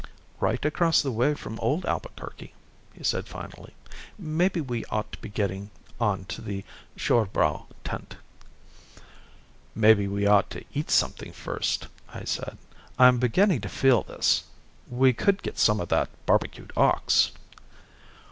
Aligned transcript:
"Right 0.39 0.65
across 0.65 1.03
the 1.03 1.11
way 1.11 1.35
from 1.35 1.59
old 1.59 1.85
Albuquerque," 1.85 2.55
he 2.91 3.03
said 3.03 3.27
finally. 3.27 3.75
"Maybe 4.17 4.59
we 4.59 4.83
ought 4.85 5.11
to 5.11 5.19
be 5.21 5.29
getting 5.29 5.69
on 5.99 6.25
to 6.25 6.41
the 6.41 6.65
Pschorrbräu 6.97 7.67
tent." 7.83 8.15
"Maybe 9.75 10.07
we 10.07 10.25
ought 10.25 10.49
to 10.49 10.65
eat 10.73 10.89
something 10.89 11.31
first," 11.31 11.85
I 12.09 12.23
said. 12.23 12.57
"I'm 12.97 13.19
beginning 13.19 13.61
to 13.61 13.69
feel 13.69 14.01
this. 14.01 14.43
We 14.89 15.13
could 15.13 15.43
get 15.43 15.59
some 15.59 15.79
of 15.79 15.89
that 15.89 16.09
barbecued 16.25 16.73
ox." 16.75 17.29